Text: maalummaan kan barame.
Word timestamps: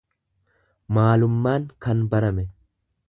maalummaan 0.97 1.67
kan 1.87 2.03
barame. 2.15 2.51